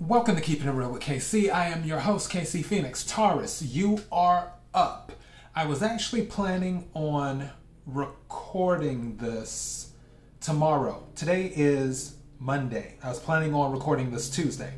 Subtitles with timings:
[0.00, 1.52] Welcome to Keeping It Real with KC.
[1.52, 3.04] I am your host, KC Phoenix.
[3.04, 5.12] Taurus, you are up.
[5.54, 7.50] I was actually planning on
[7.86, 9.92] recording this
[10.40, 11.06] tomorrow.
[11.14, 12.96] Today is Monday.
[13.04, 14.74] I was planning on recording this Tuesday.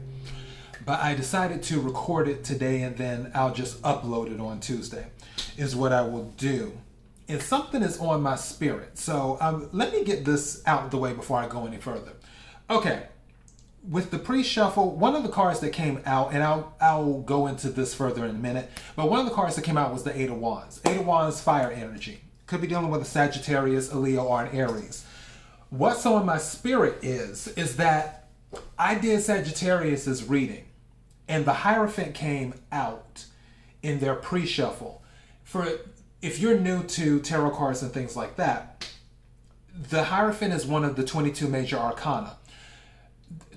[0.85, 5.07] But I decided to record it today and then I'll just upload it on Tuesday,
[5.57, 6.77] is what I will do.
[7.27, 8.99] And something is on my spirit.
[8.99, 12.13] So um, let me get this out of the way before I go any further.
[12.69, 13.05] Okay,
[13.89, 17.69] with the pre-shuffle, one of the cards that came out, and I'll I'll go into
[17.69, 20.19] this further in a minute, but one of the cards that came out was the
[20.19, 20.81] Eight of Wands.
[20.85, 22.23] Eight of Wands, fire energy.
[22.47, 25.05] Could be dealing with a Sagittarius, a Leo, or an Aries.
[25.71, 28.29] What's on my spirit is is that
[28.79, 30.65] I did Sagittarius's reading,
[31.29, 33.25] and the Hierophant came out
[33.83, 35.03] in their pre-shuffle.
[35.45, 35.67] For
[36.23, 38.89] if you're new to tarot cards and things like that,
[39.73, 42.39] the Hierophant is one of the 22 major arcana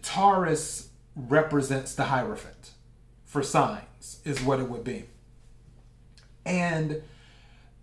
[0.02, 2.72] Taurus represents the Hierophant
[3.26, 5.06] for signs, is what it would be.
[6.46, 7.02] And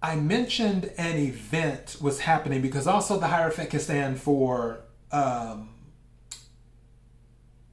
[0.03, 4.81] I mentioned an event was happening because also the Hierophant can stand for
[5.13, 5.71] um,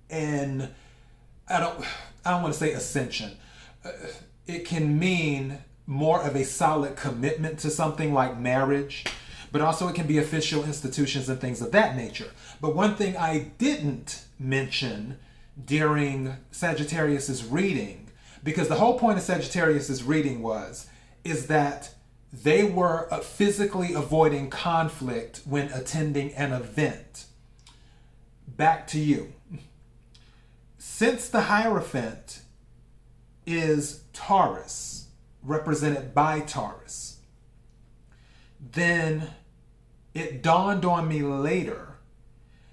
[0.09, 0.70] an
[1.50, 1.86] I don't
[2.25, 3.31] I don't want to say ascension.
[3.84, 3.92] Uh,
[4.48, 9.03] it can mean more of a solid commitment to something like marriage,
[9.54, 12.32] but also it can be official institutions and things of that nature.
[12.59, 15.20] But one thing I didn't mention
[15.64, 18.09] during Sagittarius's reading,
[18.44, 20.88] because the whole point of Sagittarius's reading was,
[21.24, 21.94] is that
[22.34, 27.26] they were uh, physically avoiding conflict when attending an event.
[28.48, 29.34] Back to you.
[30.80, 32.42] Since the Hierophant
[33.46, 35.09] is Taurus,
[35.44, 37.20] represented by Taurus,
[38.59, 39.30] then
[40.14, 41.95] it dawned on me later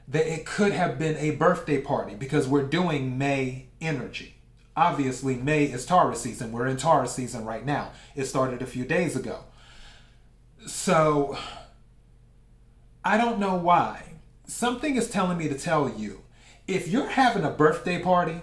[0.08, 4.34] that it could have been a birthday party because we're doing May energy.
[4.76, 6.52] Obviously, May is Taurus season.
[6.52, 7.92] We're in Taurus season right now.
[8.16, 9.44] It started a few days ago.
[10.66, 11.38] So,
[13.04, 14.14] I don't know why.
[14.46, 16.22] Something is telling me to tell you
[16.66, 18.40] if you're having a birthday party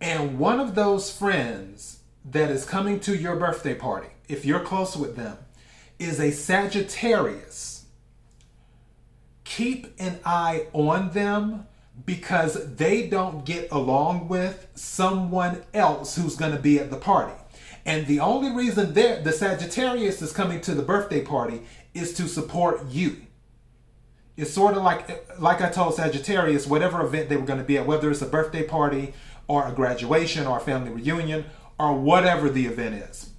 [0.00, 4.96] and one of those friends that is coming to your birthday party, if you're close
[4.96, 5.38] with them,
[5.98, 7.79] is a Sagittarius
[9.60, 11.66] keep an eye on them
[12.06, 17.34] because they don't get along with someone else who's going to be at the party.
[17.84, 21.60] And the only reason the Sagittarius is coming to the birthday party
[21.92, 23.18] is to support you.
[24.38, 27.76] It's sort of like like I told Sagittarius, whatever event they were going to be
[27.76, 29.12] at, whether it's a birthday party
[29.46, 31.44] or a graduation or a family reunion
[31.78, 33.30] or whatever the event is.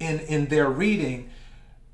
[0.00, 1.30] In in their reading,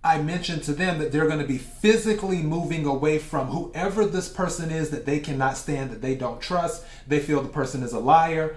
[0.04, 4.28] I mentioned to them that they're going to be physically moving away from whoever this
[4.28, 7.92] person is that they cannot stand, that they don't trust, they feel the person is
[7.92, 8.56] a liar,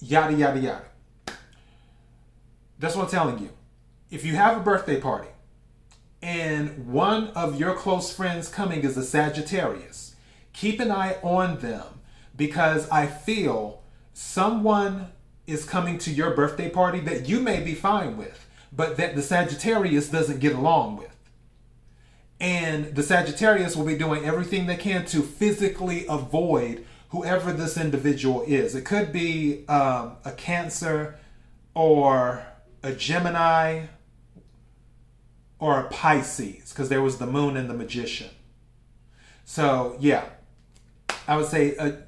[0.00, 0.84] yada, yada, yada.
[2.78, 3.50] That's what I'm telling you.
[4.10, 5.28] If you have a birthday party
[6.22, 10.14] and one of your close friends coming is a Sagittarius,
[10.52, 11.82] keep an eye on them
[12.36, 15.08] because I feel someone
[15.46, 19.22] is coming to your birthday party that you may be fine with but that the
[19.22, 21.10] Sagittarius doesn't get along with.
[22.40, 28.42] And the Sagittarius will be doing everything they can to physically avoid whoever this individual
[28.42, 28.74] is.
[28.74, 31.16] It could be um, a Cancer
[31.74, 32.44] or
[32.82, 33.86] a Gemini
[35.60, 38.28] or a Pisces, because there was the moon and the magician.
[39.44, 40.24] So, yeah,
[41.28, 41.98] I would say a,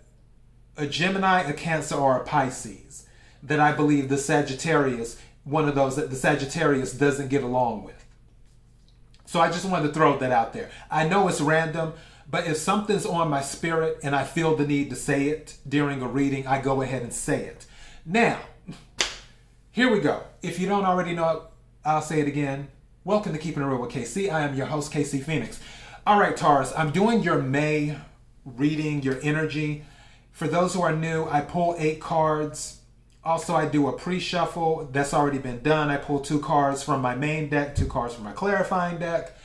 [0.76, 3.06] a Gemini, a Cancer, or a Pisces
[3.42, 8.04] that I believe the Sagittarius one of those that the Sagittarius doesn't get along with.
[9.26, 10.70] So I just wanted to throw that out there.
[10.90, 11.94] I know it's random,
[12.28, 16.02] but if something's on my spirit and I feel the need to say it during
[16.02, 17.64] a reading, I go ahead and say it.
[18.04, 18.40] Now,
[19.70, 20.24] here we go.
[20.42, 21.48] If you don't already know
[21.84, 22.66] I'll say it again.
[23.04, 24.28] Welcome to Keeping It Real with KC.
[24.28, 25.60] I am your host, KC Phoenix.
[26.04, 27.96] All right, Taurus, I'm doing your May
[28.44, 29.84] reading, your energy.
[30.32, 32.75] For those who are new, I pull eight cards
[33.26, 34.88] also, I do a pre-shuffle.
[34.92, 35.90] That's already been done.
[35.90, 39.36] I pull two cards from my main deck, two cards from my clarifying deck.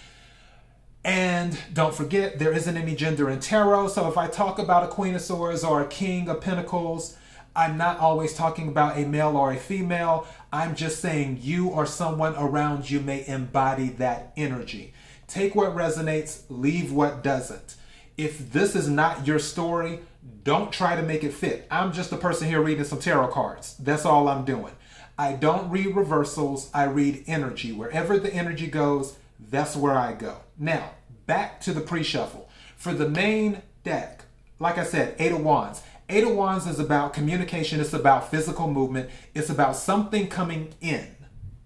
[1.03, 3.87] And don't forget, there isn't any gender in tarot.
[3.89, 7.17] So if I talk about a Queen of Swords or a King of Pentacles,
[7.55, 10.27] I'm not always talking about a male or a female.
[10.53, 14.93] I'm just saying you or someone around you may embody that energy.
[15.27, 17.75] Take what resonates, leave what doesn't.
[18.15, 20.01] If this is not your story,
[20.43, 21.67] don't try to make it fit.
[21.69, 23.75] I'm just a person here reading some tarot cards.
[23.77, 24.73] That's all I'm doing.
[25.17, 27.71] I don't read reversals, I read energy.
[27.71, 29.17] Wherever the energy goes,
[29.49, 30.37] that's where I go.
[30.57, 30.91] Now,
[31.27, 32.49] back to the pre shuffle.
[32.75, 34.25] For the main deck,
[34.59, 35.81] like I said, Eight of Wands.
[36.09, 41.15] Eight of Wands is about communication, it's about physical movement, it's about something coming in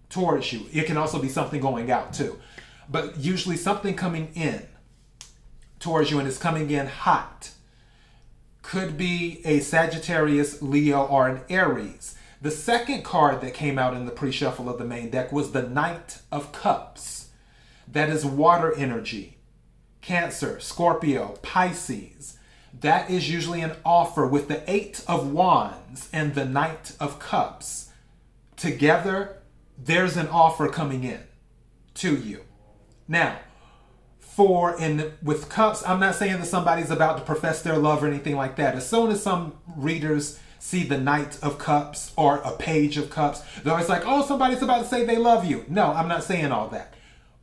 [0.10, 0.66] towards you.
[0.72, 2.40] It can also be something going out too,
[2.90, 4.68] but usually something coming in
[5.80, 7.52] towards you and it's coming in hot.
[8.66, 12.16] Could be a Sagittarius, Leo, or an Aries.
[12.42, 15.52] The second card that came out in the pre shuffle of the main deck was
[15.52, 17.30] the Knight of Cups.
[17.88, 19.38] That is water energy.
[20.02, 22.40] Cancer, Scorpio, Pisces.
[22.74, 27.92] That is usually an offer with the Eight of Wands and the Knight of Cups.
[28.58, 29.44] Together,
[29.78, 31.22] there's an offer coming in
[31.94, 32.42] to you.
[33.08, 33.38] Now,
[34.36, 38.08] for in with cups, I'm not saying that somebody's about to profess their love or
[38.08, 38.76] anything like that.
[38.76, 43.42] As soon as some readers see the Knight of Cups or a Page of Cups,
[43.64, 45.64] they're always like, oh, somebody's about to say they love you.
[45.70, 46.96] No, I'm not saying all that.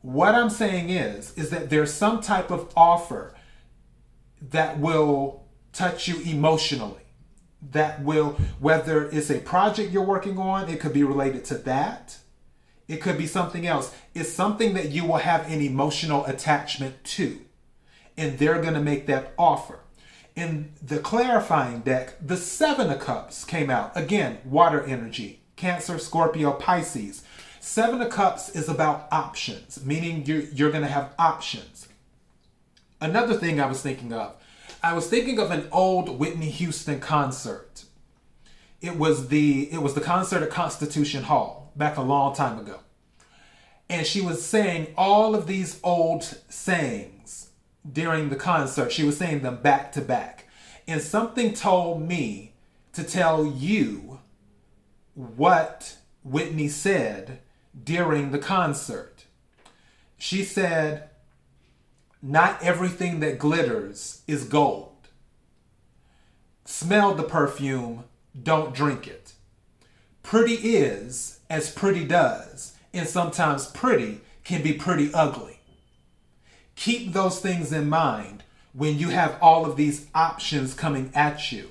[0.03, 3.33] What I'm saying is, is that there's some type of offer
[4.51, 7.01] that will touch you emotionally.
[7.71, 12.19] That will, whether it's a project you're working on, it could be related to that.
[12.93, 13.91] It could be something else.
[14.13, 17.39] It's something that you will have an emotional attachment to.
[18.15, 19.79] And they're going to make that offer.
[20.35, 23.93] In the clarifying deck, the Seven of Cups came out.
[23.95, 27.23] Again, water energy, Cancer, Scorpio, Pisces.
[27.59, 31.87] Seven of Cups is about options, meaning you're, you're going to have options.
[33.01, 34.35] Another thing I was thinking of,
[34.83, 37.85] I was thinking of an old Whitney Houston concert.
[38.81, 42.79] It was the it was the concert at Constitution Hall back a long time ago.
[43.89, 47.49] And she was saying all of these old sayings
[47.89, 48.91] during the concert.
[48.91, 50.47] She was saying them back to back.
[50.87, 52.53] And something told me
[52.93, 54.19] to tell you
[55.13, 57.39] what Whitney said
[57.83, 59.25] during the concert.
[60.17, 61.09] She said,
[62.21, 64.89] Not everything that glitters is gold.
[66.65, 68.05] Smell the perfume,
[68.41, 69.33] don't drink it.
[70.21, 75.59] Pretty is as pretty does, and sometimes pretty can be pretty ugly.
[76.75, 78.43] Keep those things in mind
[78.73, 81.69] when you have all of these options coming at you,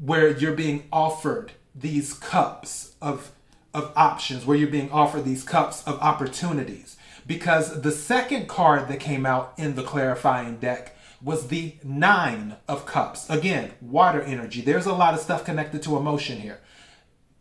[0.00, 3.32] where you're being offered these cups of
[3.72, 6.96] of options where you're being offered these cups of opportunities.
[7.26, 12.86] Because the second card that came out in the clarifying deck was the Nine of
[12.86, 13.28] Cups.
[13.28, 14.60] Again, water energy.
[14.62, 16.60] There's a lot of stuff connected to emotion here.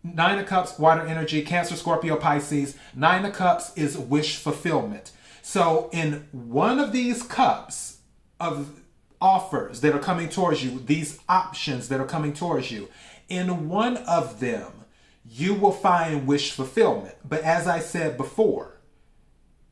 [0.04, 2.76] Nine of Cups, water energy, Cancer, Scorpio, Pisces.
[2.96, 5.12] Nine of Cups is wish fulfillment.
[5.42, 7.98] So, in one of these cups
[8.40, 8.80] of
[9.20, 12.88] offers that are coming towards you, these options that are coming towards you,
[13.28, 14.86] in one of them,
[15.26, 17.16] you will find wish fulfillment.
[17.28, 18.80] But as I said before,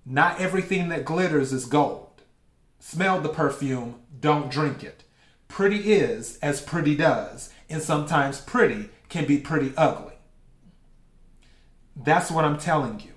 [0.06, 2.22] not everything that glitters is gold.
[2.80, 5.04] Smell the perfume, don't drink it.
[5.48, 10.17] Pretty is as pretty does, and sometimes pretty can be pretty ugly.
[12.04, 13.12] That's what I'm telling you.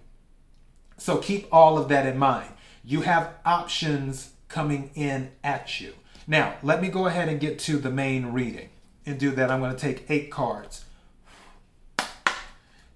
[0.96, 2.50] So keep all of that in mind.
[2.84, 5.94] You have options coming in at you.
[6.26, 8.68] Now, let me go ahead and get to the main reading.
[9.06, 10.84] And do that, I'm going to take eight cards.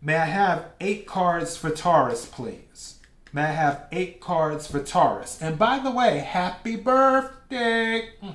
[0.00, 2.98] May I have eight cards for Taurus, please?
[3.32, 5.40] May I have eight cards for Taurus?
[5.40, 8.10] And by the way, happy birthday!
[8.20, 8.30] Hmm.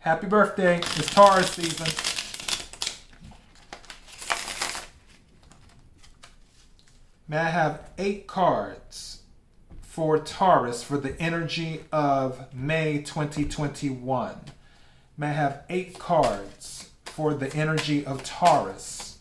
[0.00, 0.78] Happy birthday.
[0.78, 2.19] It's Taurus season.
[7.30, 9.20] May I have eight cards
[9.82, 14.40] for Taurus for the energy of May 2021?
[15.16, 19.18] May I have eight cards for the energy of Taurus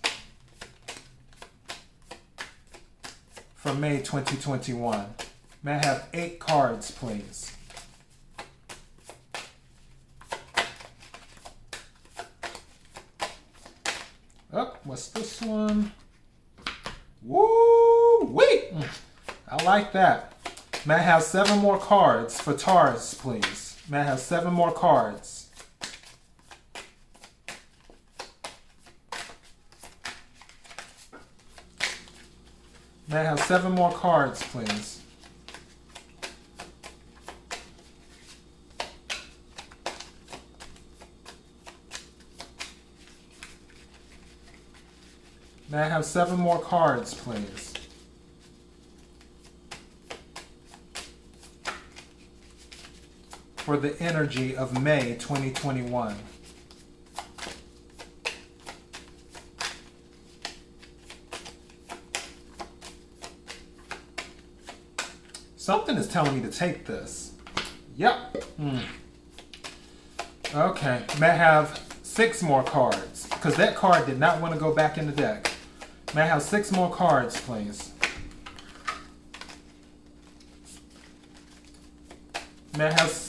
[3.54, 5.06] for May 2021?
[5.62, 7.56] May I have eight cards, please?
[14.52, 15.92] Oh, what's this one?
[17.22, 18.24] Woo!
[18.24, 18.74] Wait!
[19.52, 20.34] I like that.
[20.86, 23.82] May I have seven more cards for Taurus, please?
[23.90, 25.50] May I have seven more cards?
[33.08, 35.02] May I have seven more cards, please?
[45.72, 47.69] May I have seven more cards, please?
[53.70, 56.16] For the energy of May 2021.
[65.56, 67.34] Something is telling me to take this.
[67.96, 68.44] Yep.
[68.58, 68.80] Hmm.
[70.56, 71.06] Okay.
[71.20, 74.98] May I have six more cards because that card did not want to go back
[74.98, 75.52] in the deck.
[76.16, 77.92] May I have six more cards, please?
[82.76, 83.29] May I have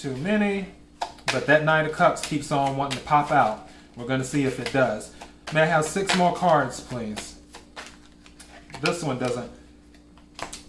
[0.00, 0.66] too many?
[1.32, 3.68] But that Nine of Cups keeps on wanting to pop out.
[3.96, 5.12] We're going to see if it does.
[5.52, 7.38] May I have six more cards, please?
[8.80, 9.50] This one doesn't.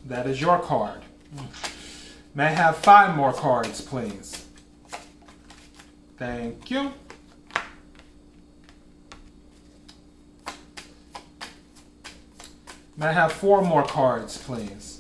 [0.07, 1.01] That is your card.
[2.33, 4.45] May I have five more cards, please?
[6.17, 6.91] Thank you.
[12.98, 14.99] May I have four more cards, please?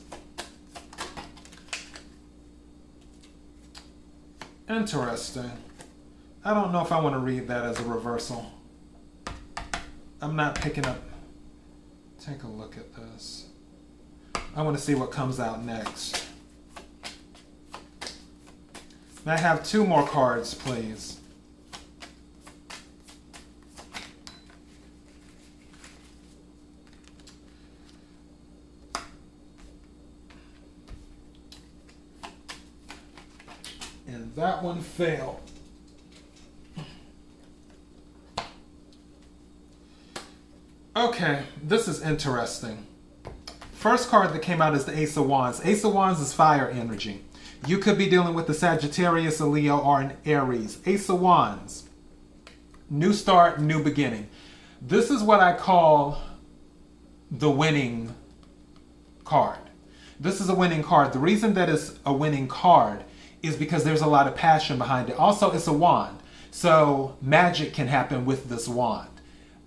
[4.69, 5.51] Interesting.
[6.45, 8.51] I don't know if I want to read that as a reversal.
[10.21, 11.01] I'm not picking up.
[12.23, 13.47] Take a look at this.
[14.55, 16.23] I want to see what comes out next.
[19.25, 21.19] May I have two more cards, please?
[34.07, 35.41] And that one failed.
[40.95, 42.85] Okay, this is interesting.
[43.73, 45.61] First card that came out is the Ace of Wands.
[45.63, 47.23] Ace of Wands is fire energy.
[47.67, 50.79] You could be dealing with the Sagittarius, a Leo, or an Aries.
[50.85, 51.87] Ace of Wands.
[52.89, 54.29] New start, new beginning.
[54.81, 56.21] This is what I call
[57.29, 58.15] the winning
[59.23, 59.59] card.
[60.19, 61.13] This is a winning card.
[61.13, 63.03] The reason that it's a winning card
[63.41, 65.17] is because there's a lot of passion behind it.
[65.17, 66.19] Also, it's a wand.
[66.51, 69.09] So magic can happen with this wand.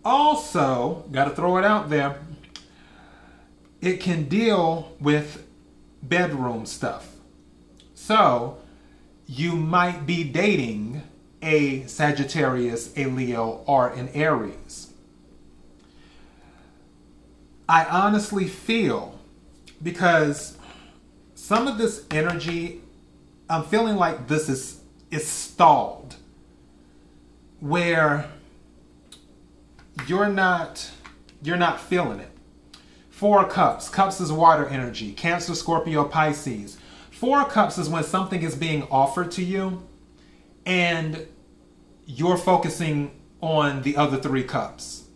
[0.05, 2.19] Also, got to throw it out there,
[3.81, 5.47] it can deal with
[6.02, 7.09] bedroom stuff.
[7.95, 8.59] So,
[9.26, 11.02] you might be dating
[11.41, 14.93] a Sagittarius, a Leo, or an Aries.
[17.69, 19.19] I honestly feel
[19.83, 20.59] because
[21.35, 22.82] some of this energy,
[23.53, 24.81] I'm feeling like this is
[25.11, 26.17] is stalled.
[27.61, 28.31] Where
[30.07, 30.91] you're not
[31.43, 32.31] you're not feeling it.
[33.11, 33.91] Four cups.
[33.91, 35.13] Cups is water energy.
[35.13, 36.79] Cancer, Scorpio, Pisces.
[37.11, 39.87] Four cups is when something is being offered to you
[40.65, 41.27] and
[42.07, 45.09] you're focusing on the other three cups.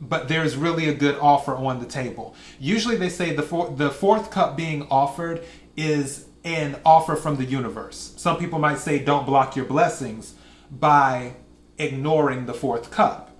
[0.00, 2.36] But there's really a good offer on the table.
[2.60, 5.44] Usually they say the four, the fourth cup being offered
[5.76, 8.14] is an offer from the universe.
[8.16, 10.34] Some people might say don't block your blessings
[10.70, 11.34] by
[11.78, 13.30] ignoring the fourth cup.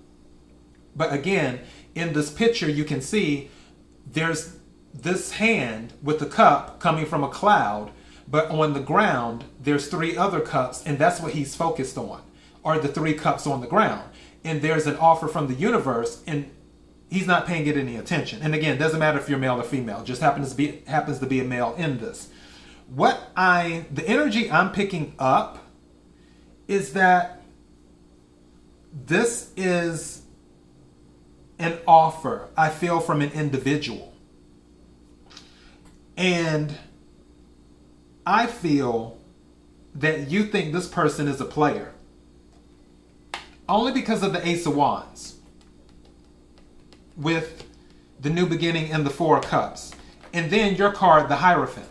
[0.95, 1.61] But again,
[1.95, 3.49] in this picture, you can see
[4.05, 4.57] there's
[4.93, 7.91] this hand with the cup coming from a cloud,
[8.27, 12.21] but on the ground, there's three other cups, and that's what he's focused on,
[12.63, 14.09] are the three cups on the ground.
[14.43, 16.49] And there's an offer from the universe, and
[17.09, 18.41] he's not paying it any attention.
[18.41, 21.25] And again, doesn't matter if you're male or female, just happens to be happens to
[21.25, 22.29] be a male in this.
[22.93, 25.65] What I the energy I'm picking up
[26.67, 27.41] is that
[28.93, 30.23] this is
[31.57, 34.13] an offer I feel from an individual.
[36.17, 36.77] And
[38.25, 39.17] I feel
[39.95, 41.93] that you think this person is a player
[43.69, 45.35] only because of the Ace of Wands
[47.15, 47.65] with
[48.19, 49.93] the new beginning and the Four of Cups.
[50.33, 51.90] And then your card, the Hierophant.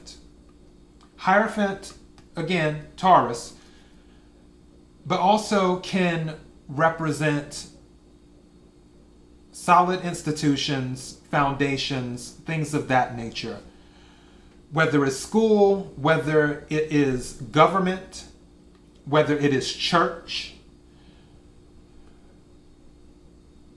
[1.21, 1.93] Hierophant,
[2.35, 3.53] again, Taurus,
[5.05, 6.37] but also can
[6.67, 7.67] represent
[9.53, 13.59] solid institutions, foundations, things of that nature.
[14.73, 18.25] Whether it's school, whether it is government,
[19.05, 20.55] whether it is church,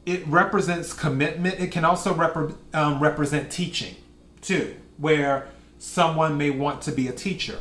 [0.05, 1.59] it represents commitment.
[1.59, 3.95] It can also rep- um, represent teaching
[4.41, 5.49] too, where
[5.83, 7.59] someone may want to be a teacher.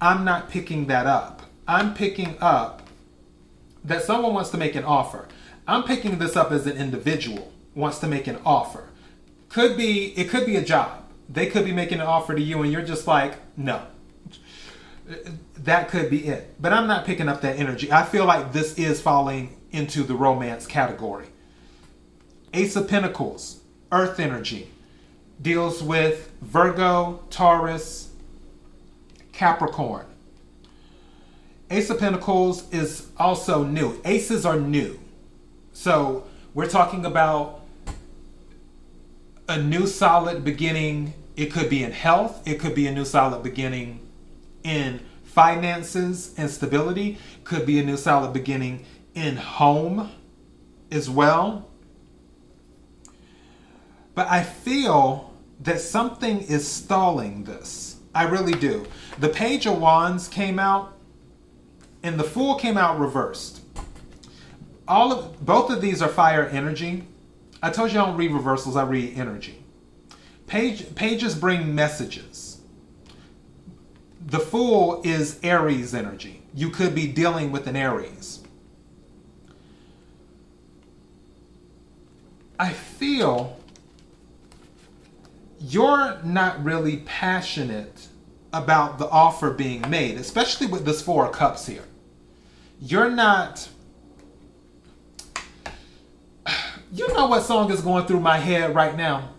[0.00, 1.42] I'm not picking that up.
[1.66, 2.86] I'm picking up
[3.84, 5.26] that someone wants to make an offer.
[5.66, 8.90] I'm picking this up as an individual wants to make an offer.
[9.48, 11.02] Could be it could be a job.
[11.28, 13.82] They could be making an offer to you and you're just like, "No."
[15.56, 16.54] That could be it.
[16.60, 17.90] But I'm not picking up that energy.
[17.90, 21.26] I feel like this is falling into the romance category.
[22.54, 24.70] Ace of Pentacles, Earth energy,
[25.40, 28.10] deals with Virgo, Taurus,
[29.32, 30.06] Capricorn.
[31.70, 34.00] Ace of Pentacles is also new.
[34.04, 34.98] Aces are new.
[35.72, 36.24] So
[36.54, 37.62] we're talking about
[39.48, 41.12] a new solid beginning.
[41.36, 44.00] It could be in health, it could be a new solid beginning
[44.62, 47.18] in finances and stability.
[47.44, 50.10] Could be a new solid beginning in home
[50.90, 51.68] as well.
[54.14, 55.25] But I feel
[55.60, 57.96] that something is stalling this.
[58.14, 58.86] I really do.
[59.18, 60.96] The Page of Wands came out,
[62.02, 63.62] and the Fool came out reversed.
[64.88, 67.06] All of both of these are fire energy.
[67.62, 69.62] I told you I don't read reversals, I read energy.
[70.46, 72.60] Page, pages bring messages.
[74.24, 76.42] The Fool is Aries energy.
[76.54, 78.42] You could be dealing with an Aries.
[82.58, 83.58] I feel
[85.58, 88.08] you're not really passionate
[88.52, 91.84] about the offer being made, especially with this Four Cups here.
[92.80, 93.68] You're not.
[96.92, 99.30] You know what song is going through my head right now?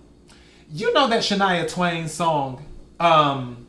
[0.69, 2.65] You know that Shania Twain song,
[2.99, 3.67] um,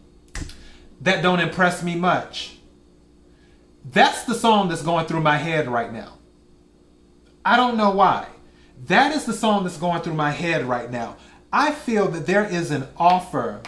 [1.00, 2.58] That Don't Impress Me Much.
[3.84, 6.14] That's the song that's going through my head right now.
[7.44, 8.26] I don't know why.
[8.86, 11.16] That is the song that's going through my head right now.
[11.52, 13.62] I feel that there is an offer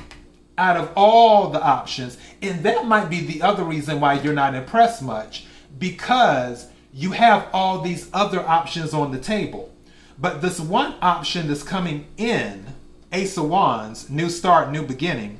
[0.59, 4.55] out of all the options, and that might be the other reason why you're not
[4.55, 5.47] impressed much
[5.79, 9.75] because you have all these other options on the table.
[10.19, 12.67] But this one option that's coming in,
[13.13, 15.39] Ace of Wands, new start, new beginning,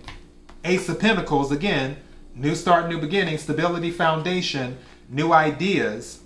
[0.64, 1.97] Ace of Pentacles, again,
[2.35, 4.78] new start, new beginning, stability, foundation,
[5.11, 6.20] new ideas.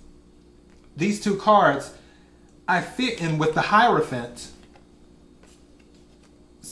[0.95, 1.93] These two cards,
[2.67, 4.51] I fit in with the Hierophant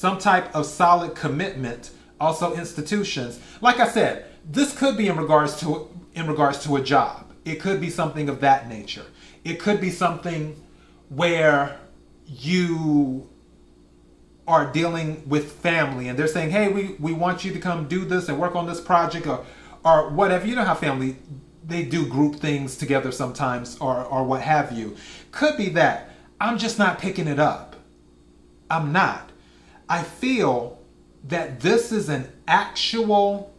[0.04, 3.40] some type of solid commitment, also institutions.
[3.62, 7.32] Like I said, this could be in regards to in regards to a job.
[7.46, 9.06] It could be something of that nature.
[9.46, 10.62] It could be something
[11.08, 11.80] where
[12.28, 13.30] you
[14.46, 18.04] are dealing with family and they're saying, "Hey, we we want you to come do
[18.04, 19.46] this and work on this project or
[19.86, 21.16] or whatever." You know how family
[21.66, 24.98] they do group things together sometimes or or what have you.
[25.32, 26.10] Could be that.
[26.42, 27.78] I'm just not picking it up.
[28.70, 29.33] I'm not.
[29.94, 30.80] I feel
[31.26, 33.54] that this is an actual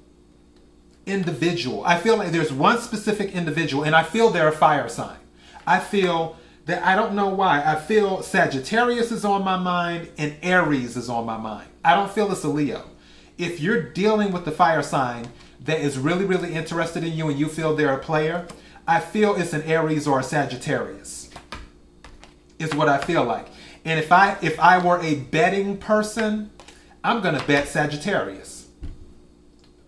[1.06, 1.84] individual.
[1.84, 5.18] I feel like there's one specific individual, and I feel they're a fire sign.
[5.64, 7.62] I feel that I don't know why.
[7.64, 11.68] I feel Sagittarius is on my mind and Aries is on my mind.
[11.84, 12.90] I don't feel it's a Leo.
[13.38, 15.28] If you're dealing with the fire sign
[15.60, 18.48] that is really, really interested in you and you feel they're a player,
[18.88, 21.30] I feel it's an Aries or a Sagittarius.
[22.58, 23.46] Is what I feel like.
[23.84, 26.50] And if I if I were a betting person,
[27.02, 28.68] I'm gonna bet Sagittarius.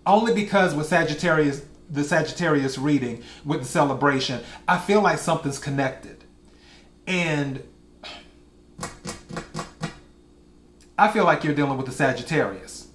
[0.05, 6.25] Only because with Sagittarius, the Sagittarius reading with the celebration, I feel like something's connected.
[7.07, 7.63] And
[10.99, 12.89] I feel like you're dealing with the Sagittarius.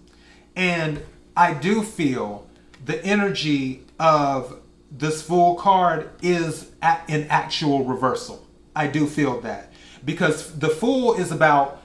[0.56, 1.04] And
[1.36, 2.48] I do feel
[2.86, 4.60] the energy of
[4.92, 8.46] this Fool card is an actual reversal.
[8.76, 9.71] I do feel that
[10.04, 11.82] because the fool is about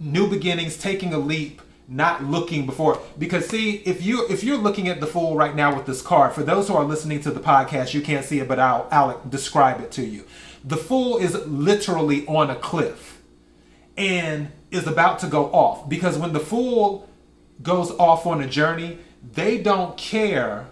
[0.00, 3.00] new beginnings, taking a leap, not looking before.
[3.18, 6.32] Because see, if you if you're looking at the fool right now with this card,
[6.34, 9.22] for those who are listening to the podcast, you can't see it, but I'll I'll
[9.28, 10.24] describe it to you.
[10.64, 13.20] The fool is literally on a cliff
[13.96, 17.08] and is about to go off because when the fool
[17.62, 18.98] goes off on a journey,
[19.32, 20.68] they don't care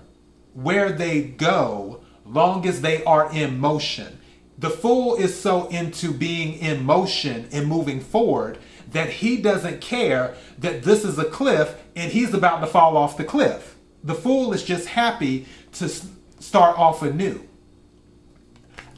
[0.54, 4.18] where they go long as they are in motion.
[4.58, 8.58] The fool is so into being in motion and moving forward
[8.92, 13.16] that he doesn't care that this is a cliff and he's about to fall off
[13.16, 13.76] the cliff.
[14.02, 17.46] The fool is just happy to start off anew.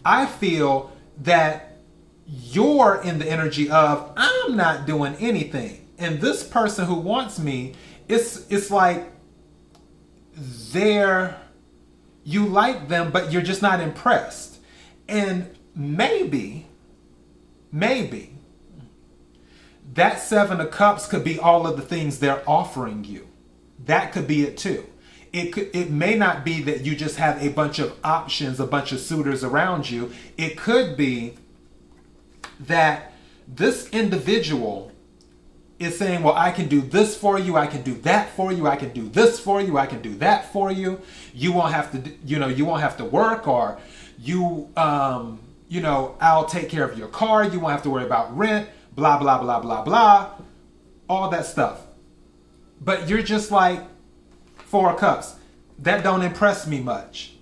[0.04, 0.92] I feel
[1.22, 1.78] that
[2.26, 5.88] you're in the energy of I'm not doing anything.
[5.98, 7.74] And this person who wants me,
[8.06, 9.10] it's it's like
[10.36, 11.36] they're
[12.22, 14.57] you like them, but you're just not impressed.
[15.08, 16.66] And maybe,
[17.72, 18.34] maybe
[19.94, 23.26] that Seven of Cups could be all of the things they're offering you.
[23.84, 24.86] That could be it too.
[25.32, 28.66] It could it may not be that you just have a bunch of options, a
[28.66, 30.12] bunch of suitors around you.
[30.36, 31.36] It could be
[32.60, 33.12] that
[33.46, 34.92] this individual
[35.78, 38.66] is saying, Well, I can do this for you, I can do that for you,
[38.66, 41.00] I can do this for you, I can do that for you.
[41.34, 43.78] You won't have to, you know, you won't have to work, or
[44.18, 48.04] you, um, you know, I'll take care of your car, you won't have to worry
[48.04, 50.30] about rent, blah, blah, blah, blah, blah,
[51.08, 51.80] all that stuff.
[52.80, 53.80] But you're just like,
[54.56, 55.36] Four Cups.
[55.78, 57.32] That don't impress me much.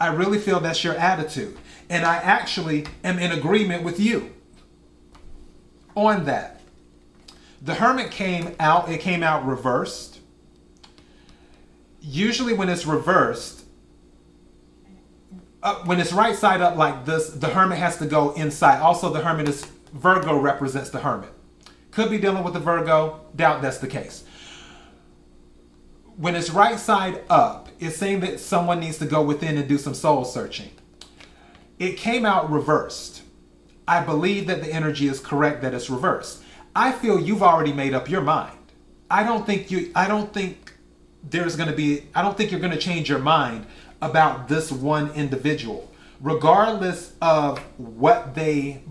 [0.00, 1.56] I really feel that's your attitude.
[1.90, 4.32] And I actually am in agreement with you
[5.96, 6.60] on that.
[7.60, 10.20] The Hermit came out, it came out reversed.
[12.02, 13.61] usually when it's reversed,
[15.62, 18.80] uh, when it's right side up like this, the hermit has to go inside.
[18.80, 21.30] Also, the hermit is Virgo represents the hermit.
[21.90, 23.20] Could be dealing with the Virgo.
[23.36, 24.24] Doubt that's the case.
[26.16, 29.78] When it's right side up, it's saying that someone needs to go within and do
[29.78, 30.70] some soul searching.
[31.78, 33.22] It came out reversed.
[33.86, 36.42] I believe that the energy is correct that it's reversed.
[36.74, 38.58] I feel you've already made up your mind.
[39.10, 40.72] I don't think you I don't think
[41.22, 43.66] there's going to be I don't think you're going to change your mind
[44.02, 45.90] about this one individual.
[46.20, 48.82] Regardless of what they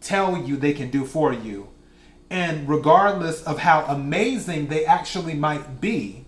[0.00, 1.68] tell you they can do for you
[2.30, 6.24] and regardless of how amazing they actually might be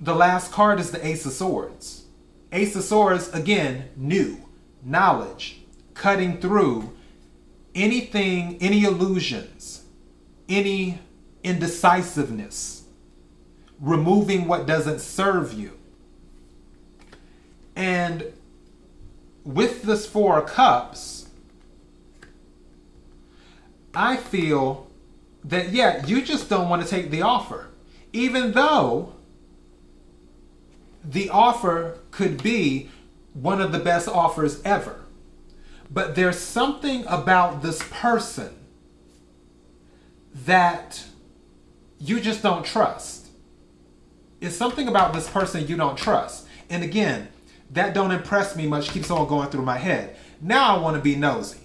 [0.00, 2.04] the last card is the ace of swords.
[2.52, 4.38] Ace of swords again new.
[4.82, 5.60] Knowledge.
[5.94, 6.92] Cutting through
[7.74, 9.84] anything any illusions
[10.48, 10.98] any
[11.42, 12.83] indecisiveness
[13.80, 15.72] removing what doesn't serve you
[17.76, 18.32] and
[19.44, 21.28] with this Four Cups,
[23.94, 24.86] I feel
[25.44, 27.68] that, yeah, you just don't want to take the offer.
[28.12, 29.12] Even though
[31.04, 32.90] the offer could be
[33.34, 35.00] one of the best offers ever.
[35.90, 38.54] But there's something about this person
[40.34, 41.04] that
[41.98, 43.23] you just don't trust.
[44.44, 46.46] It's something about this person you don't trust.
[46.68, 47.28] And again,
[47.70, 50.16] that don't impress me much keeps on going through my head.
[50.40, 51.60] Now I want to be nosy.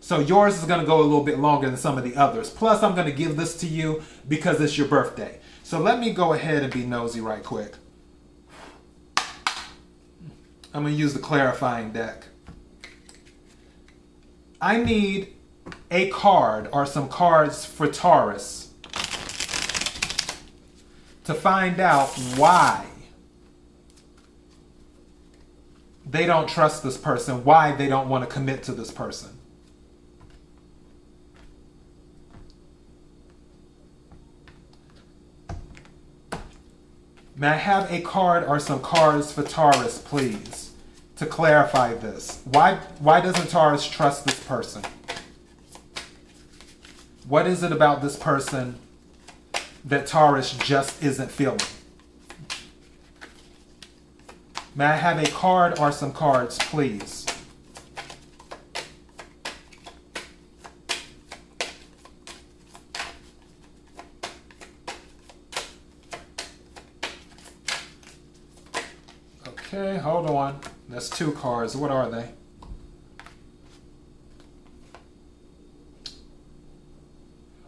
[0.00, 2.50] So yours is going to go a little bit longer than some of the others.
[2.50, 5.40] Plus, I'm going to give this to you because it's your birthday.
[5.62, 7.74] So let me go ahead and be nosy right quick.
[10.74, 12.26] I'm going to use the clarifying deck.
[14.60, 15.34] I need
[15.90, 18.67] a card or some cards for Taurus
[21.28, 22.86] to find out why
[26.06, 29.28] they don't trust this person, why they don't want to commit to this person.
[37.36, 40.72] May I have a card or some cards for Taurus, please,
[41.16, 42.40] to clarify this?
[42.46, 44.82] Why, why doesn't Taurus trust this person?
[47.28, 48.78] What is it about this person
[49.88, 51.58] that Taurus just isn't feeling?
[54.74, 57.26] May I have a card or some cards, please?
[69.46, 70.60] Okay, hold on.
[70.88, 71.76] That's two cards.
[71.76, 72.30] What are they?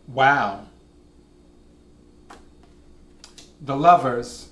[0.07, 0.70] Wow.
[3.71, 4.49] The lovers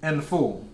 [0.00, 0.68] and the Fool.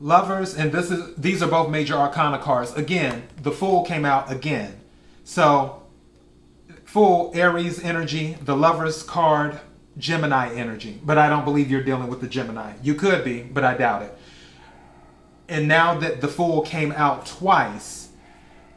[0.00, 2.72] Lovers, and this is these are both major arcana cards.
[2.72, 4.80] Again, the Fool came out again.
[5.24, 5.82] So
[6.86, 9.60] Fool, Aries energy, the Lovers card,
[9.98, 10.98] Gemini energy.
[11.04, 12.72] But I don't believe you're dealing with the Gemini.
[12.82, 14.18] You could be, but I doubt it.
[15.46, 18.08] And now that the Fool came out twice,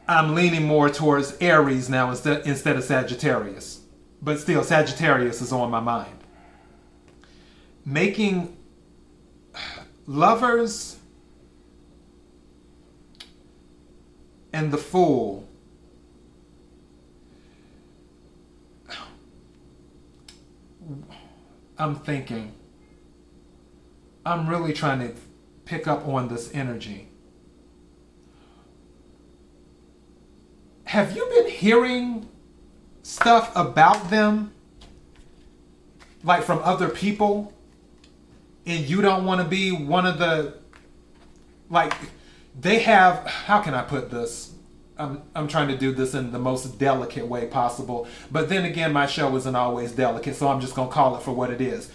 [0.06, 3.79] I'm leaning more towards Aries now instead instead of Sagittarius.
[4.22, 6.20] But still, Sagittarius is on my mind
[7.84, 8.56] making
[10.06, 10.98] lovers
[14.52, 15.48] and the fool
[21.78, 22.52] I'm thinking
[24.26, 25.14] I'm really trying to
[25.64, 27.08] pick up on this energy.
[30.84, 32.28] Have you been hearing
[33.02, 34.52] stuff about them
[36.22, 37.54] like from other people?
[38.66, 40.54] and you don't want to be one of the
[41.68, 41.94] like
[42.58, 44.54] they have how can I put this?
[44.98, 48.06] I'm I'm trying to do this in the most delicate way possible.
[48.30, 51.32] But then again, my show isn't always delicate, so I'm just gonna call it for
[51.32, 51.90] what it is.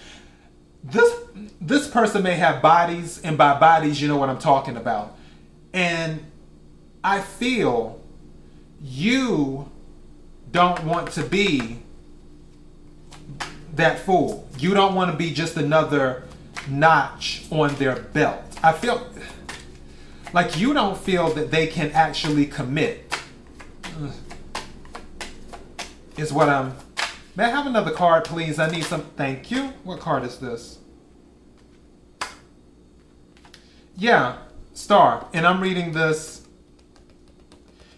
[0.83, 1.13] This
[1.61, 5.15] this person may have bodies, and by bodies, you know what I'm talking about.
[5.73, 6.25] And
[7.03, 8.01] I feel
[8.81, 9.69] you
[10.55, 11.79] don't want to be
[13.73, 14.47] that fool.
[14.57, 16.23] You don't want to be just another
[16.69, 18.41] notch on their belt.
[18.63, 19.05] I feel
[20.33, 23.13] like you don't feel that they can actually commit.
[26.15, 26.73] Is what I'm.
[27.35, 28.57] May I have another card, please?
[28.57, 29.01] I need some.
[29.17, 29.73] Thank you.
[29.83, 30.79] What card is this?
[33.97, 34.37] Yeah,
[34.73, 35.27] star.
[35.33, 36.44] And I'm reading this.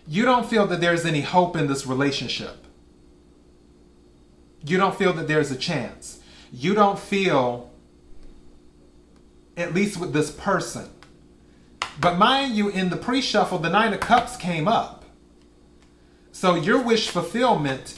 [0.07, 2.65] You don't feel that there's any hope in this relationship.
[4.65, 6.19] You don't feel that there's a chance.
[6.51, 7.71] You don't feel,
[9.55, 10.89] at least with this person.
[11.99, 15.03] But mind you, in the pre shuffle, the Nine of Cups came up.
[16.31, 17.95] So your wish fulfillment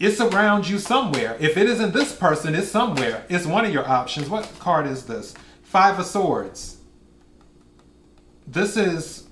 [0.00, 1.36] it's around you somewhere.
[1.38, 3.26] If it isn't this person, it's somewhere.
[3.28, 4.30] It's one of your options.
[4.30, 5.34] What card is this?
[5.62, 6.78] Five of Swords.
[8.46, 9.28] This is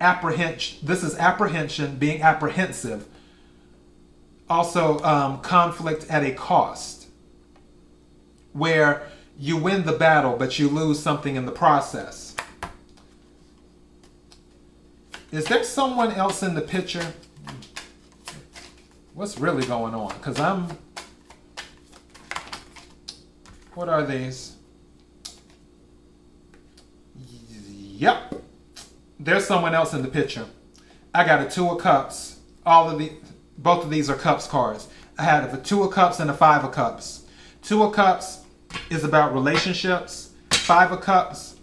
[0.00, 0.78] apprehension.
[0.82, 3.06] This is apprehension, being apprehensive.
[4.48, 7.08] Also, um, conflict at a cost,
[8.52, 12.36] where you win the battle, but you lose something in the process.
[15.32, 17.12] Is there someone else in the picture?
[19.16, 20.08] what's really going on?
[20.08, 20.68] Because I'm.
[23.74, 24.56] What are these?
[27.98, 28.45] Yep.
[29.18, 30.46] There's someone else in the picture.
[31.14, 32.40] I got a two of cups.
[32.64, 33.12] All of the
[33.58, 34.88] both of these are cups cards.
[35.18, 37.24] I had a two of cups and a five of cups.
[37.62, 38.40] Two of cups
[38.90, 40.32] is about relationships.
[40.50, 41.56] Five of cups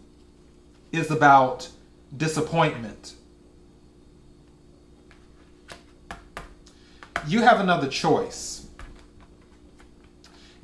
[0.91, 1.69] is about
[2.15, 3.15] disappointment.
[7.27, 8.67] you have another choice.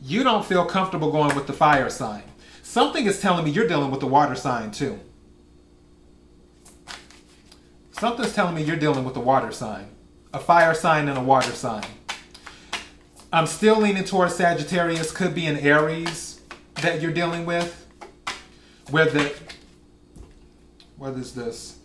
[0.02, 2.23] You don't feel comfortable going with the fire sign.
[2.63, 4.99] Something is telling me you're dealing with the water sign too.
[8.00, 9.90] Something's telling me you're dealing with a water sign.
[10.34, 11.84] A fire sign and a water sign.
[13.34, 16.40] I'm still leaning towards Sagittarius, could be an Aries
[16.76, 17.86] that you're dealing with.
[18.90, 19.34] Where the
[20.98, 21.80] what is this?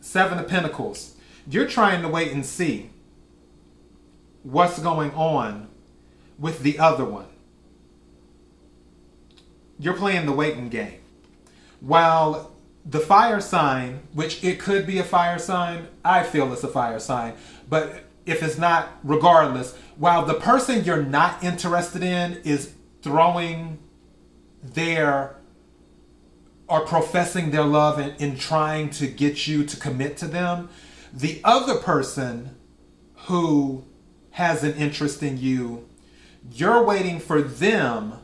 [0.00, 1.14] Seven of Pentacles.
[1.48, 2.90] You're trying to wait and see
[4.42, 5.68] what's going on
[6.38, 7.26] with the other one.
[9.78, 11.00] You're playing the waiting game.
[11.80, 12.51] While
[12.84, 16.98] the fire sign, which it could be a fire sign, I feel it's a fire
[16.98, 17.34] sign,
[17.68, 23.78] but if it's not, regardless, while the person you're not interested in is throwing
[24.62, 25.36] their
[26.68, 30.68] or professing their love and in trying to get you to commit to them,
[31.12, 32.56] the other person
[33.26, 33.84] who
[34.30, 35.86] has an interest in you,
[36.50, 38.14] you're waiting for them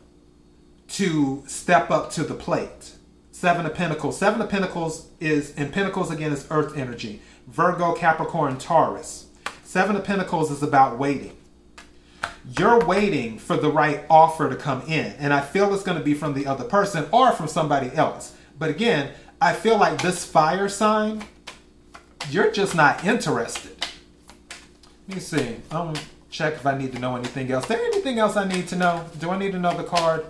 [0.89, 2.95] to step up to the plate.
[3.39, 4.19] Seven of Pentacles.
[4.19, 7.23] Seven of Pentacles is, and Pentacles again is earth energy.
[7.47, 9.27] Virgo, Capricorn, Taurus.
[9.63, 11.37] Seven of Pentacles is about waiting.
[12.59, 15.13] You're waiting for the right offer to come in.
[15.21, 18.35] And I feel it's going to be from the other person or from somebody else.
[18.59, 21.25] But again, I feel like this fire sign,
[22.31, 23.87] you're just not interested.
[25.07, 25.59] Let me see.
[25.71, 25.95] I'm
[26.29, 27.63] check if I need to know anything else.
[27.67, 29.07] Is there anything else I need to know?
[29.21, 30.27] Do I need to know the card?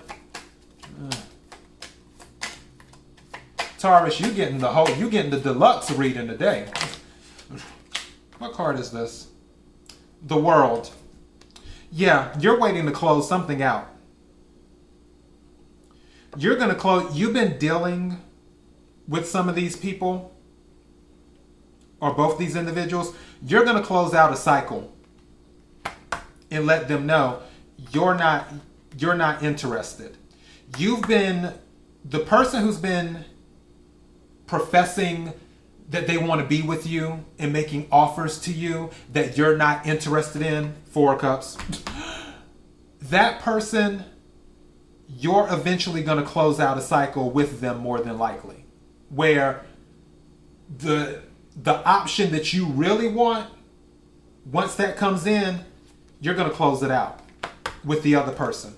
[3.79, 6.69] Taurus, you getting the whole, you getting the deluxe reading today.
[8.39, 9.29] What card is this?
[10.23, 10.93] The World.
[11.91, 13.89] Yeah, you're waiting to close something out.
[16.37, 17.17] You're gonna close.
[17.17, 18.21] You've been dealing
[19.07, 20.35] with some of these people
[22.01, 24.93] or both these individuals, you're going to close out a cycle
[26.51, 27.41] and let them know
[27.93, 28.49] you're not
[28.97, 30.17] you're not interested.
[30.77, 31.55] You've been
[32.05, 33.25] the person who's been
[34.49, 35.33] professing
[35.89, 39.87] that they want to be with you and making offers to you that you're not
[39.87, 41.57] interested in, four cups.
[43.01, 44.05] That person
[45.09, 48.65] you're eventually going to close out a cycle with them more than likely
[49.09, 49.65] where
[50.79, 51.23] the
[51.57, 53.51] the option that you really want,
[54.45, 55.61] once that comes in,
[56.21, 57.21] you're going to close it out
[57.85, 58.75] with the other person,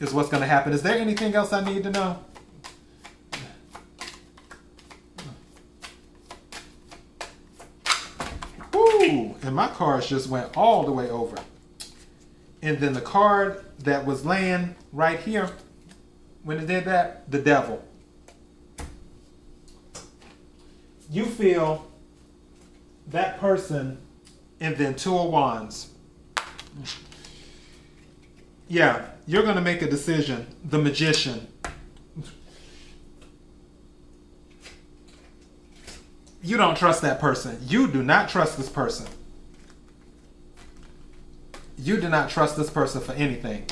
[0.00, 0.72] is what's going to happen.
[0.72, 2.24] Is there anything else I need to know?
[9.42, 11.36] And my cards just went all the way over.
[12.60, 15.50] And then the card that was laying right here,
[16.42, 17.84] when it did that, the devil.
[21.10, 21.86] You feel
[23.08, 23.98] that person
[24.60, 25.90] and then two of wands.
[28.66, 30.46] Yeah, you're going to make a decision.
[30.64, 31.46] The magician.
[36.42, 37.58] You don't trust that person.
[37.66, 39.06] You do not trust this person.
[41.78, 43.66] You do not trust this person for anything.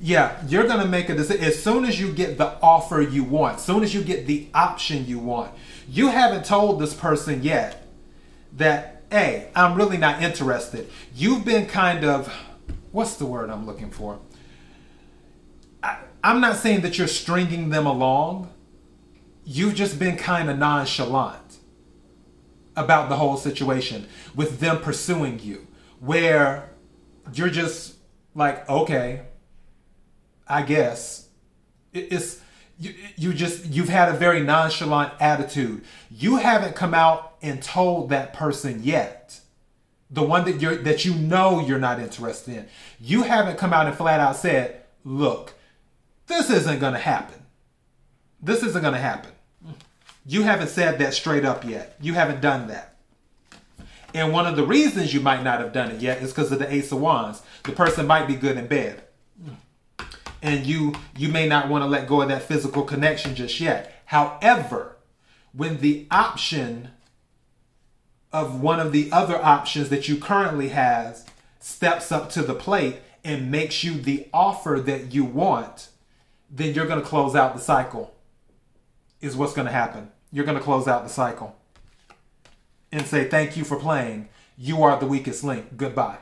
[0.00, 1.44] Yeah, you're going to make a decision.
[1.44, 4.48] As soon as you get the offer you want, as soon as you get the
[4.52, 5.52] option you want,
[5.88, 7.86] you haven't told this person yet
[8.56, 10.90] that, hey, I'm really not interested.
[11.14, 12.32] You've been kind of,
[12.90, 14.18] what's the word I'm looking for?
[15.84, 18.52] I, I'm not saying that you're stringing them along.
[19.44, 21.58] You've just been kind of nonchalant
[22.74, 25.68] about the whole situation with them pursuing you,
[26.00, 26.71] where
[27.32, 27.94] you're just
[28.34, 29.22] like, okay,
[30.48, 31.28] I guess
[31.92, 32.40] it's
[32.78, 35.84] you, you just you've had a very nonchalant attitude.
[36.10, 39.40] You haven't come out and told that person yet.
[40.10, 42.68] The one that you're that you know you're not interested in.
[43.00, 45.54] You haven't come out and flat out said, "Look,
[46.26, 47.42] this isn't going to happen.
[48.42, 49.32] This isn't going to happen."
[50.26, 51.96] You haven't said that straight up yet.
[52.00, 52.91] You haven't done that.
[54.14, 56.58] And one of the reasons you might not have done it yet is because of
[56.58, 57.42] the Ace of Wands.
[57.64, 59.04] The person might be good in bed.
[60.42, 64.02] And you you may not want to let go of that physical connection just yet.
[64.06, 64.96] However,
[65.52, 66.90] when the option
[68.32, 71.24] of one of the other options that you currently has
[71.60, 75.88] steps up to the plate and makes you the offer that you want,
[76.50, 78.14] then you're going to close out the cycle.
[79.20, 80.10] Is what's going to happen.
[80.32, 81.56] You're going to close out the cycle
[82.92, 84.28] and say, Thank you for playing.
[84.56, 85.76] You are the weakest link.
[85.76, 86.18] Goodbye.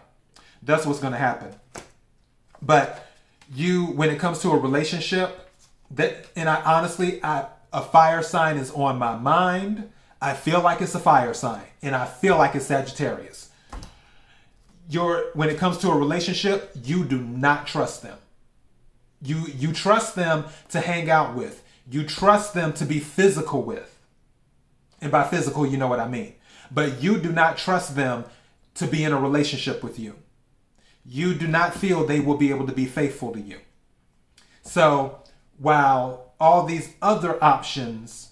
[0.62, 1.54] That's what's going to happen.
[2.62, 3.06] But
[3.52, 5.48] you, when it comes to a relationship,
[5.90, 9.90] that, and I honestly, I, a fire sign is on my mind.
[10.22, 13.50] I feel like it's a fire sign, and I feel like it's Sagittarius.
[14.88, 18.18] Your when it comes to a relationship, you do not trust them.
[19.22, 21.62] You you trust them to hang out with.
[21.90, 23.98] You trust them to be physical with.
[25.00, 26.34] And by physical, you know what I mean.
[26.70, 28.24] But you do not trust them
[28.74, 30.16] to be in a relationship with you.
[31.04, 33.58] You do not feel they will be able to be faithful to you.
[34.62, 35.22] So
[35.58, 38.30] while all these other options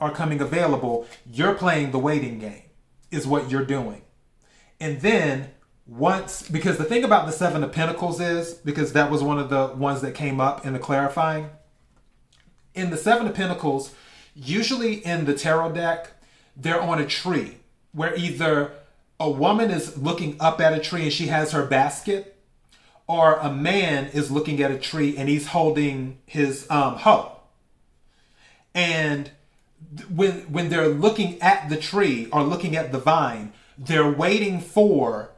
[0.00, 2.62] are coming available, you're playing the waiting game,
[3.10, 4.02] is what you're doing.
[4.80, 5.50] And then
[5.86, 9.50] once, because the thing about the Seven of Pentacles is, because that was one of
[9.50, 11.50] the ones that came up in the clarifying,
[12.74, 13.94] in the Seven of Pentacles,
[14.34, 16.13] usually in the tarot deck,
[16.56, 17.58] they're on a tree
[17.92, 18.72] where either
[19.20, 22.36] a woman is looking up at a tree and she has her basket,
[23.06, 27.32] or a man is looking at a tree and he's holding his um, hoe.
[28.74, 29.30] And
[30.08, 35.30] when when they're looking at the tree or looking at the vine, they're waiting for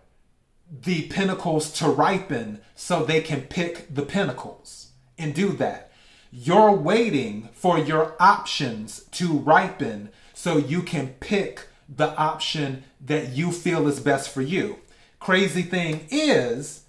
[0.71, 5.91] the pentacles to ripen so they can pick the pentacles and do that.
[6.31, 10.11] You're waiting for your options to ripen
[10.47, 14.77] so you can pick the option that you feel is best for you.
[15.19, 16.85] Crazy thing is,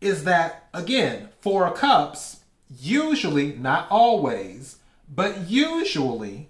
[0.00, 4.78] is that again, Four of Cups, usually, not always,
[5.14, 6.48] but usually,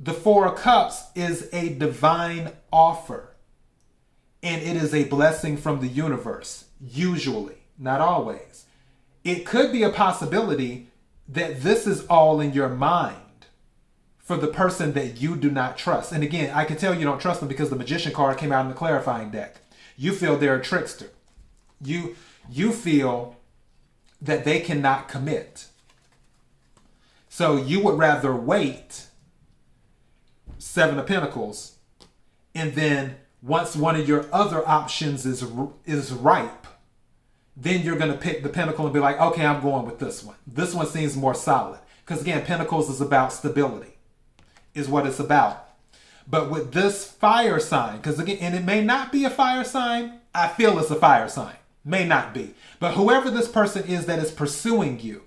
[0.00, 3.28] the Four of Cups is a divine offer.
[4.42, 8.64] And it is a blessing from the universe, usually, not always.
[9.22, 10.88] It could be a possibility
[11.28, 13.22] that this is all in your mind
[14.28, 16.12] for the person that you do not trust.
[16.12, 18.60] And again, I can tell you don't trust them because the magician card came out
[18.60, 19.56] in the clarifying deck.
[19.96, 21.08] You feel they're a trickster.
[21.82, 22.14] You
[22.50, 23.36] you feel
[24.20, 25.68] that they cannot commit.
[27.30, 29.06] So you would rather wait
[30.58, 31.78] seven of pentacles
[32.54, 35.42] and then once one of your other options is
[35.86, 36.66] is ripe
[37.56, 40.22] then you're going to pick the pentacle and be like, okay, I'm going with this
[40.22, 40.36] one.
[40.46, 41.80] This one seems more solid.
[42.04, 43.97] Because again, Pentacles is about stability,
[44.78, 45.68] is what it's about.
[46.26, 50.20] But with this fire sign, because again, and it may not be a fire sign,
[50.34, 51.56] I feel it's a fire sign.
[51.84, 52.54] May not be.
[52.80, 55.22] But whoever this person is that is pursuing you,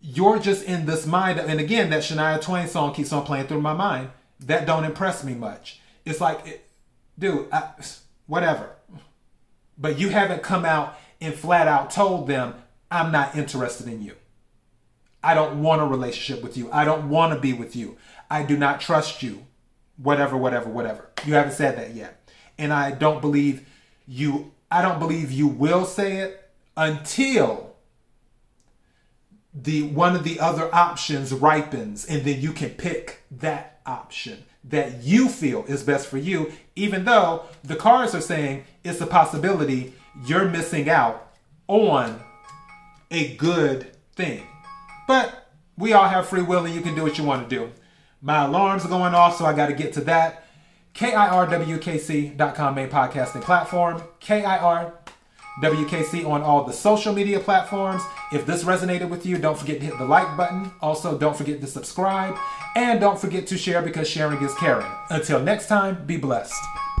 [0.00, 1.38] you're just in this mind.
[1.38, 4.10] And again, that Shania Twain song keeps on playing through my mind.
[4.40, 5.80] That don't impress me much.
[6.04, 6.64] It's like,
[7.18, 7.70] dude, I,
[8.26, 8.70] whatever
[9.78, 12.54] but you haven't come out and flat out told them,
[12.90, 14.14] I'm not interested in you.
[15.22, 16.70] I don't want a relationship with you.
[16.72, 17.96] I don't want to be with you.
[18.30, 19.46] I do not trust you.
[19.96, 21.08] Whatever, whatever, whatever.
[21.26, 22.30] You haven't said that yet.
[22.56, 23.66] And I don't believe
[24.06, 27.74] you I don't believe you will say it until
[29.54, 35.02] the one of the other options ripens and then you can pick that option that
[35.02, 39.94] you feel is best for you, even though the cards are saying it's a possibility
[40.26, 41.32] you're missing out
[41.66, 42.20] on
[43.10, 44.46] a good thing.
[45.08, 47.72] But we all have free will and you can do what you want to do.
[48.20, 50.44] My alarm's are going off, so I got to get to that.
[50.94, 54.02] KIRWKC.com main podcasting platform.
[54.20, 54.92] KIR
[55.62, 58.02] WKC on all the social media platforms.
[58.32, 60.70] If this resonated with you, don't forget to hit the like button.
[60.80, 62.36] Also, don't forget to subscribe.
[62.76, 64.86] And don't forget to share because sharing is caring.
[65.10, 66.54] Until next time, be blessed.